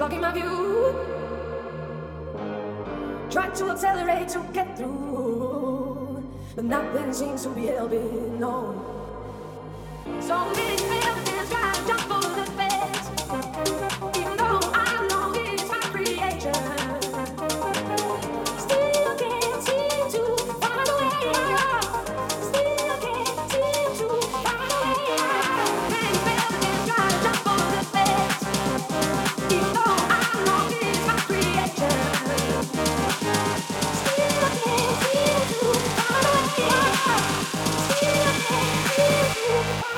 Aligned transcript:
blocking 0.00 0.22
my 0.22 0.32
view. 0.32 0.94
Try 3.30 3.50
to 3.50 3.70
accelerate 3.70 4.28
to 4.28 4.40
get 4.54 4.74
through, 4.78 6.24
but 6.56 6.64
nothing 6.64 7.12
seems 7.12 7.42
to 7.42 7.50
be 7.50 7.66
helping. 7.66 8.40
No. 8.40 8.56
So 10.20 10.36
many 10.54 10.78
failed 10.78 11.28
and 11.28 11.50
tried 11.50 11.86
to 11.88 11.94
follow 12.08 12.34
the. 12.34 12.59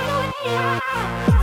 Yeah. 0.02 1.41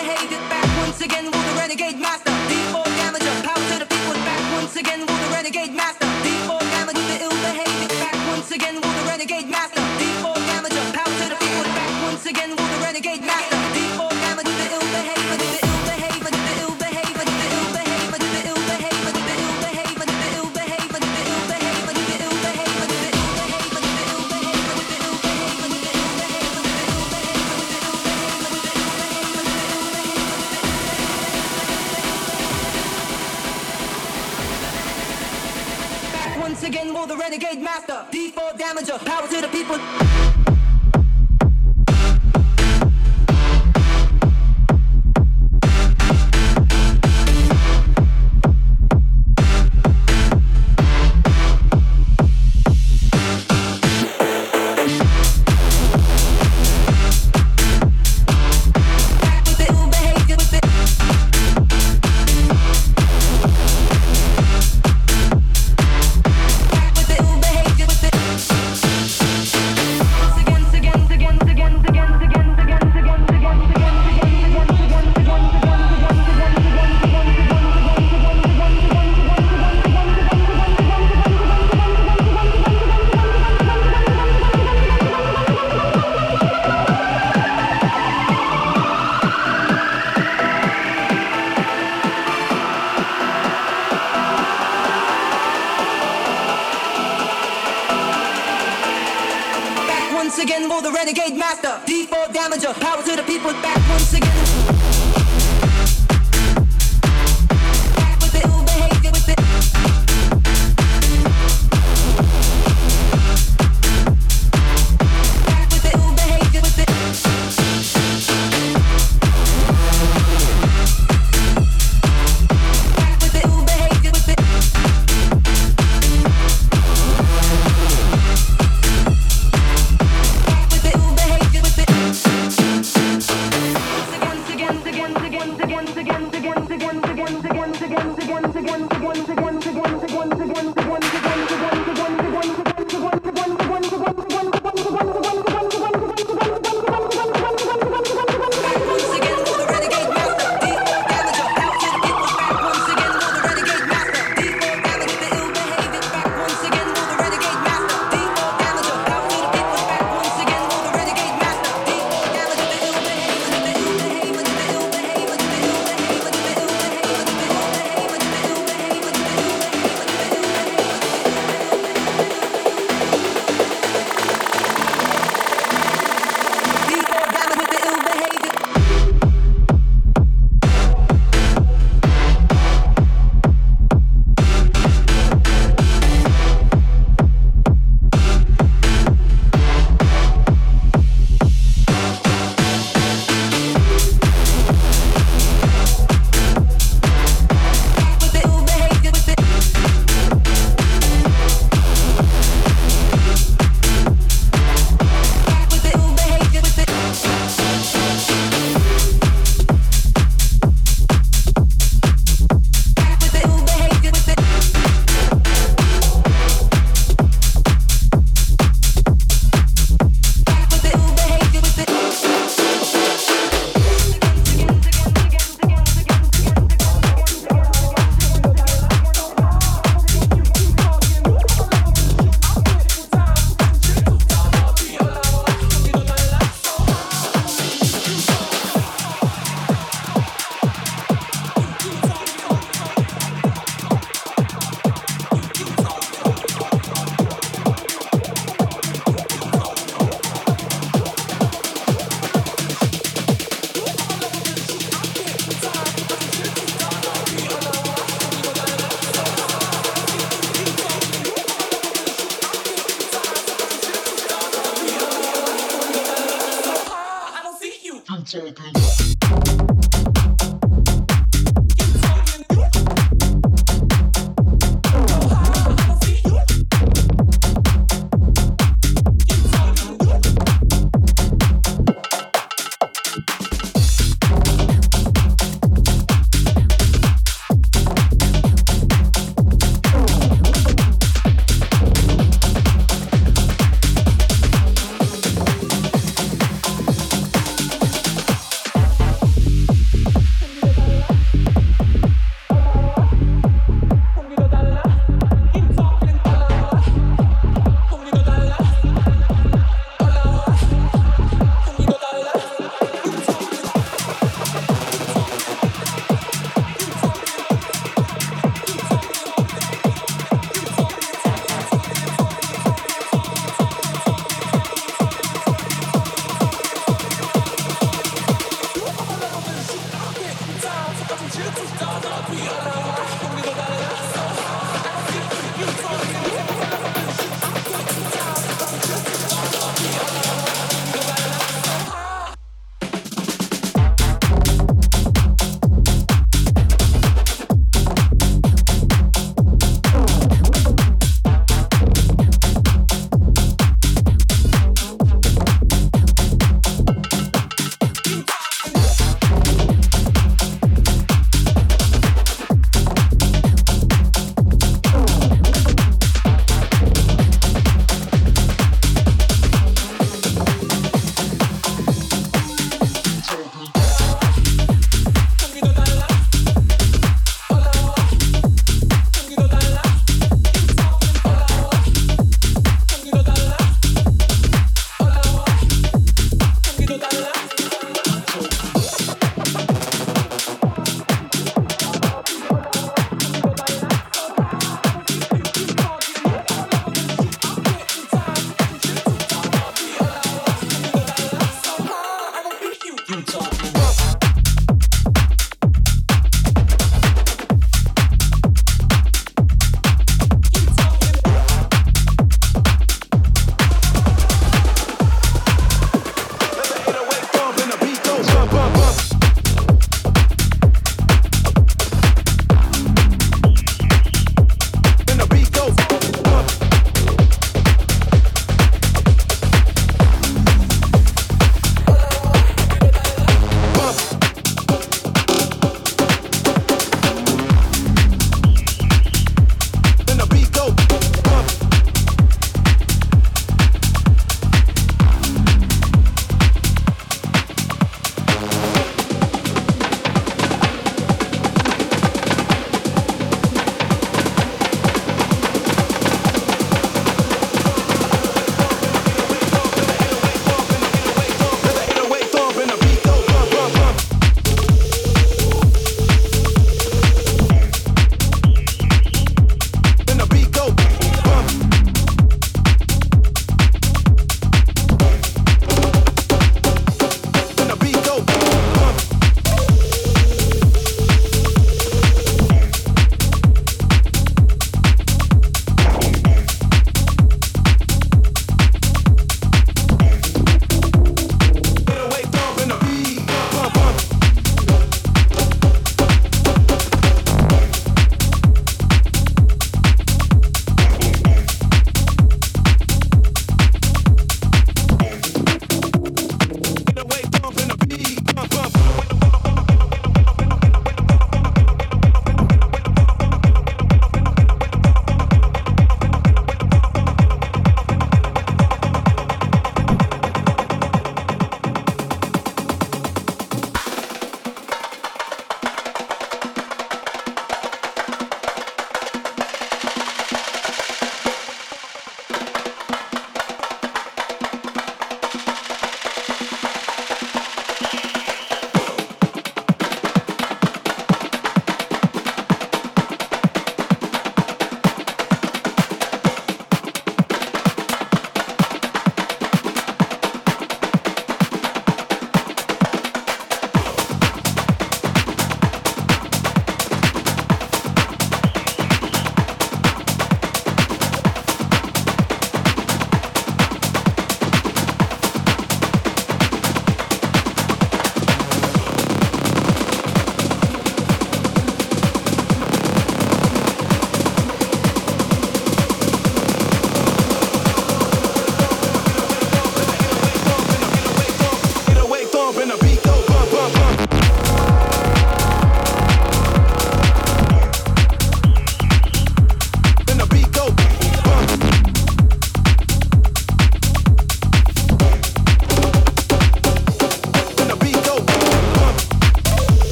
Ill 0.00 0.06
behavior, 0.06 0.38
back 0.48 0.78
once 0.78 1.00
again 1.00 1.24
for 1.24 1.30
the 1.30 1.54
renegade 1.58 1.98
master. 1.98 2.19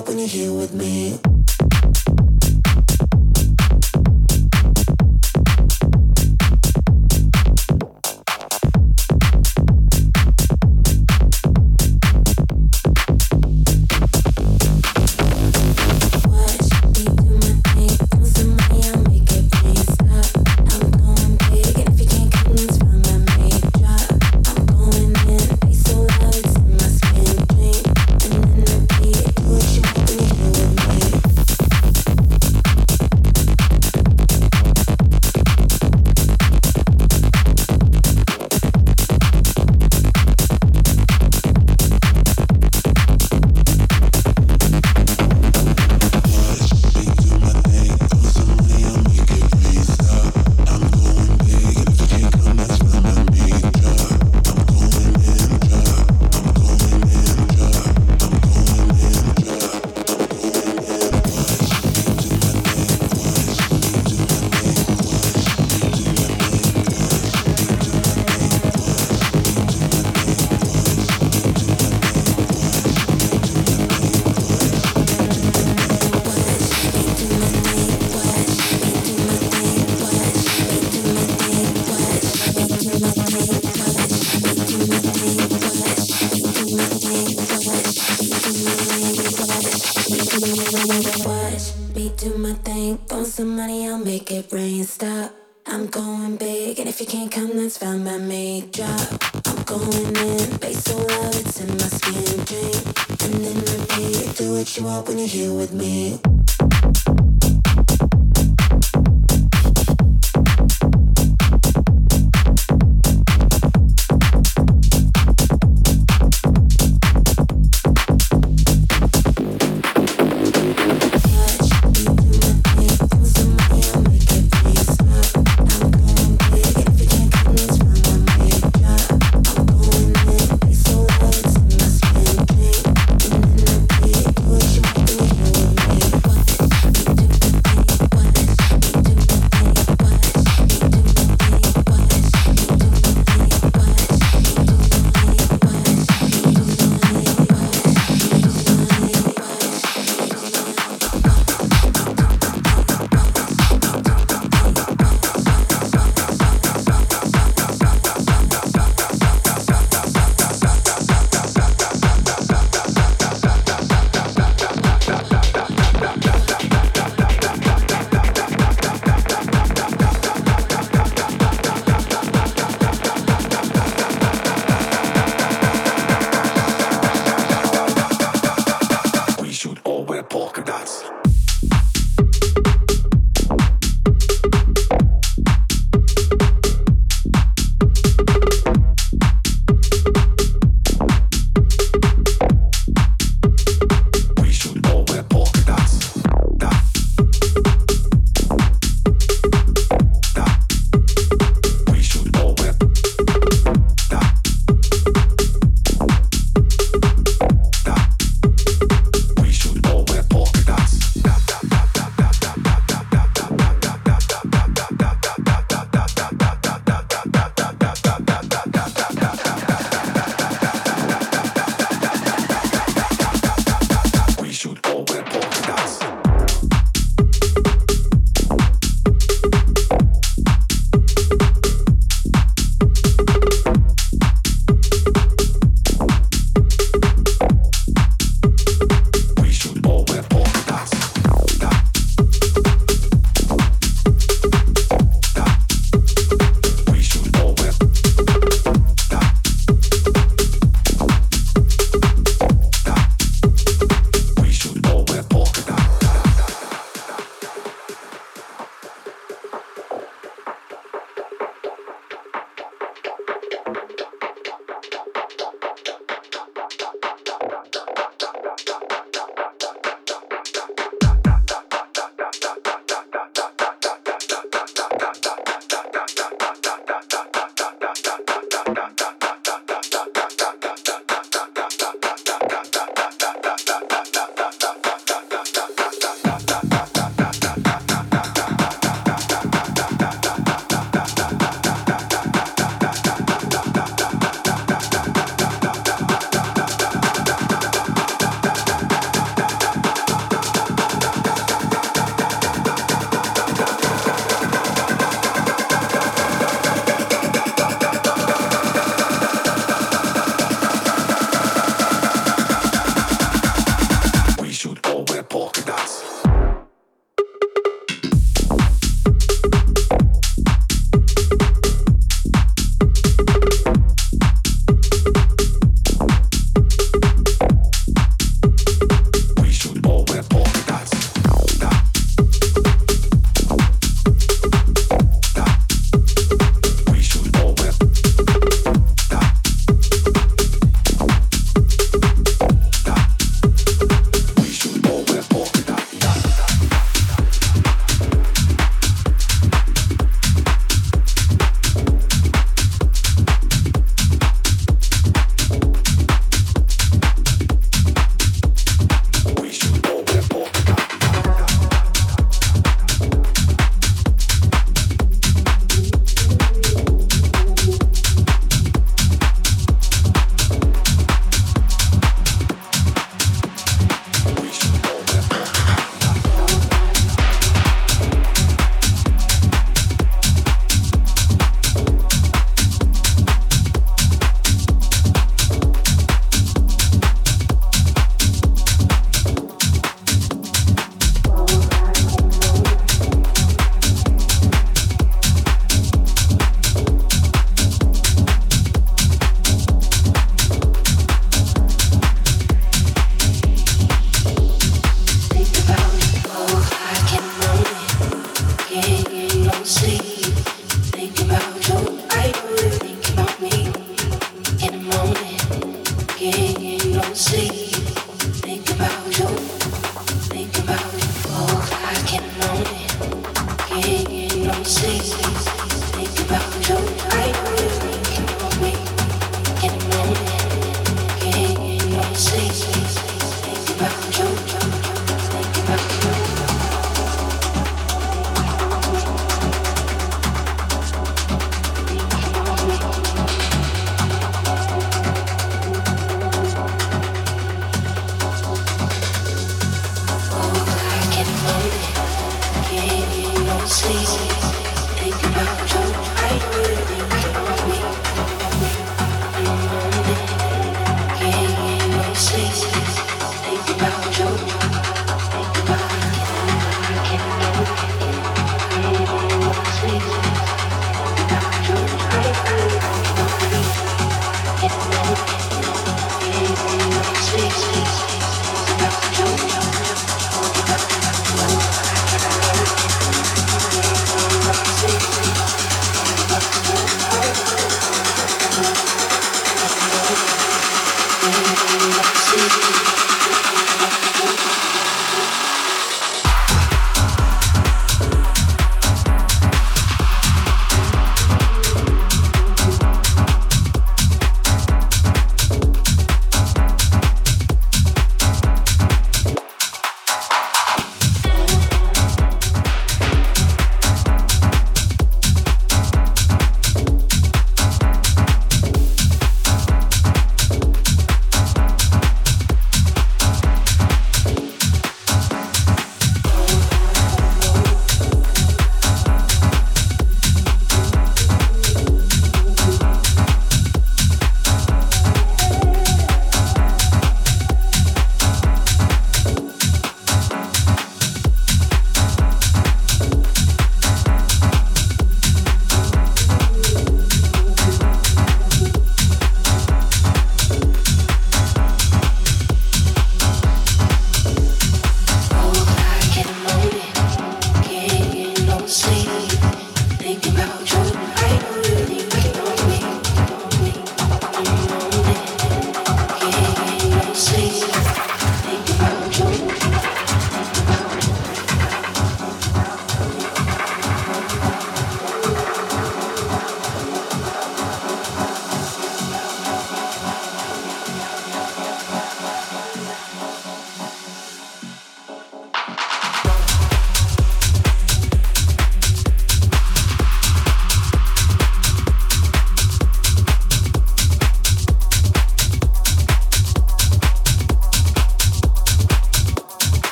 Want 0.00 0.08
when 0.08 0.18
you're 0.18 0.28
here 0.28 0.52
with 0.54 0.72
me. 0.72 0.79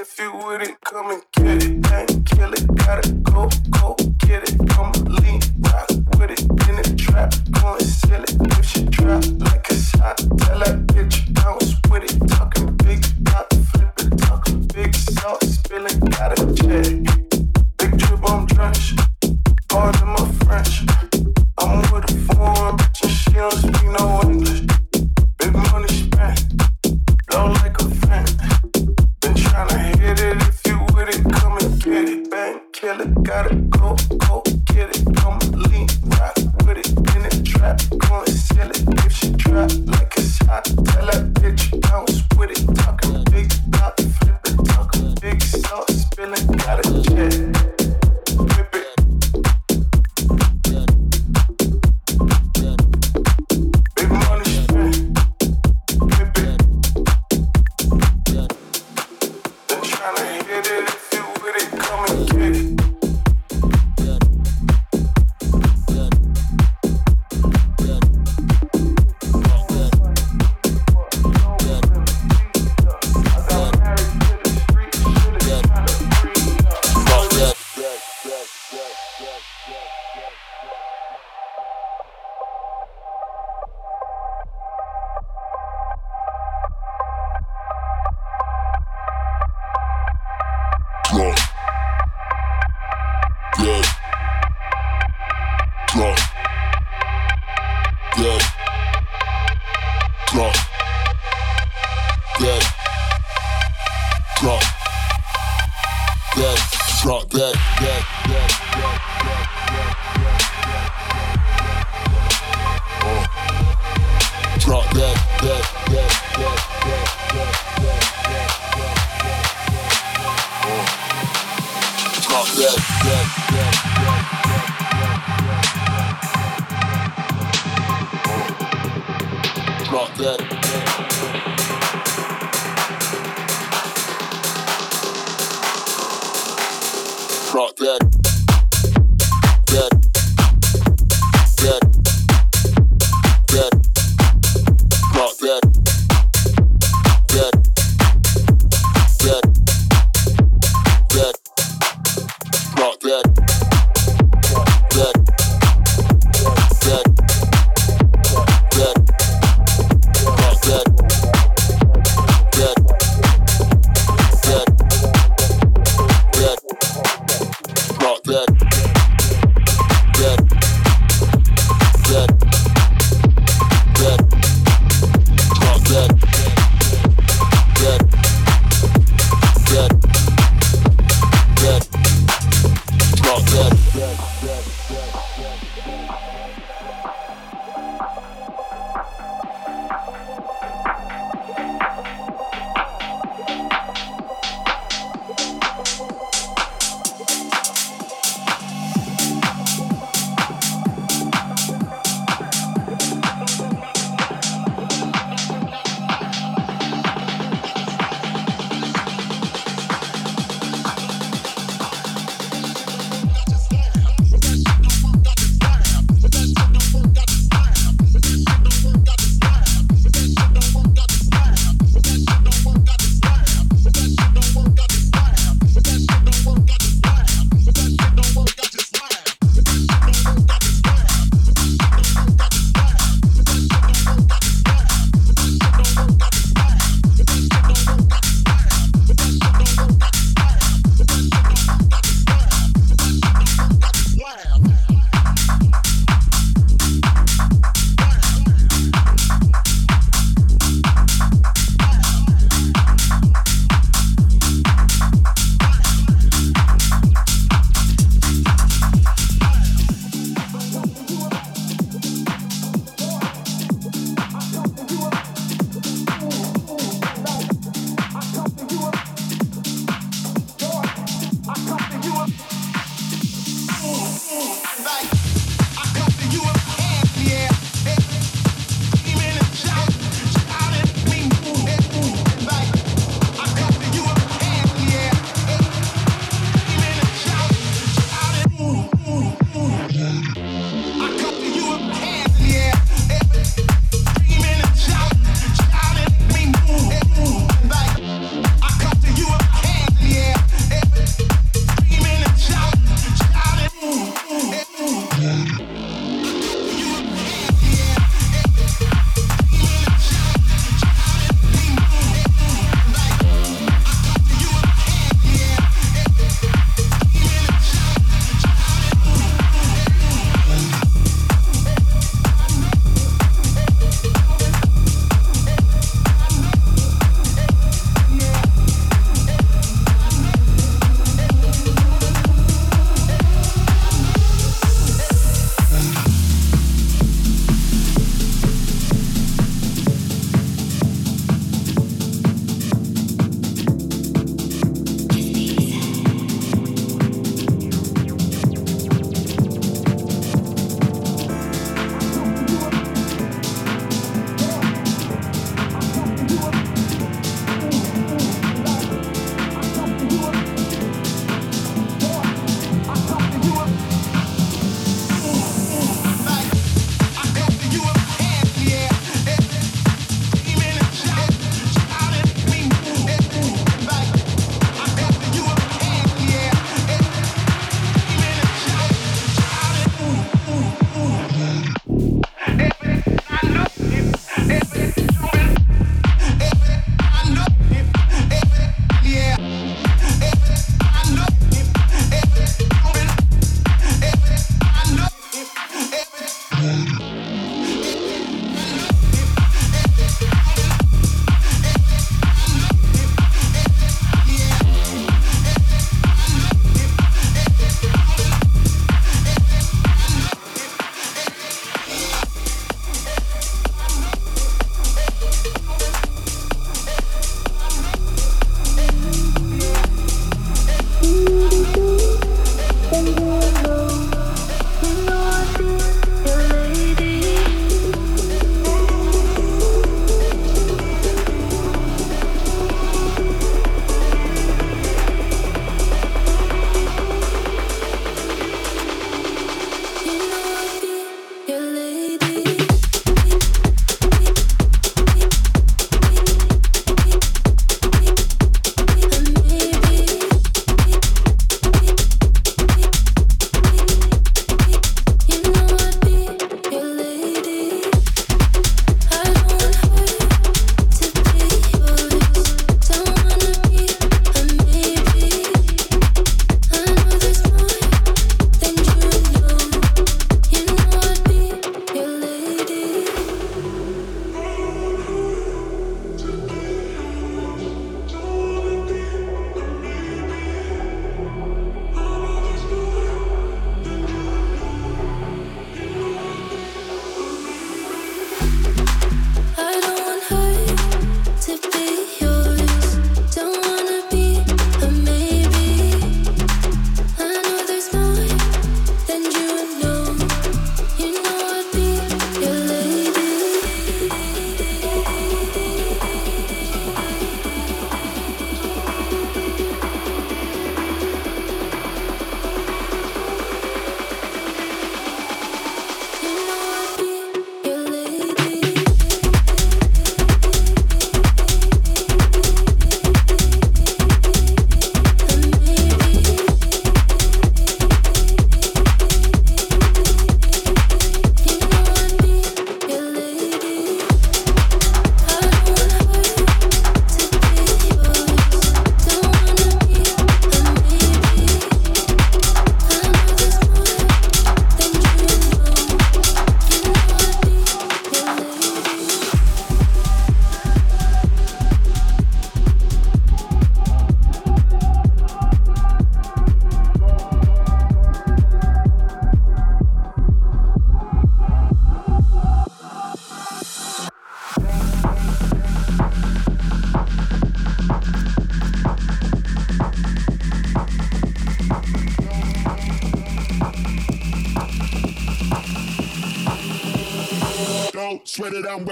if 0.00 0.18
you 0.18 0.32
wouldn't 0.32 0.80
come 0.80 1.10
and 1.10 1.22
get 1.32 1.62
it. 1.62 1.86
I 1.92 2.00
ain't 2.00 2.24
kill 2.24 2.52
it, 2.54 2.66
gotta 2.74 3.12
go. 3.12 3.50
go. 3.70 3.79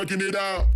Sweat 0.08 0.22
it 0.22 0.36
out, 0.36 0.67